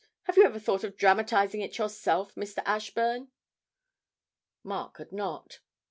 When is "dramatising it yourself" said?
0.97-2.33